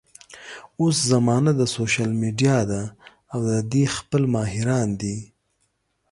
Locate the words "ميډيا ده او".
2.21-3.39